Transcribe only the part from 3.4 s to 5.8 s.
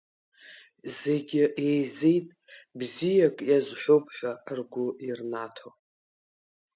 иазҳәоуп ҳәа ргәы ирнаҭо.